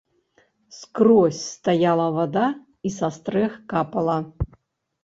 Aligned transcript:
Скрозь 0.77 1.41
стаяла 1.53 2.09
вада 2.17 2.47
і 2.89 2.95
са 2.99 3.13
стрэх 3.21 3.63
капала. 3.75 4.19